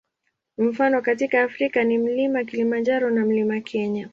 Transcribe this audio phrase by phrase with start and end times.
[0.57, 4.09] Mifano katika Afrika ni Mlima Kilimanjaro na Mlima Kenya.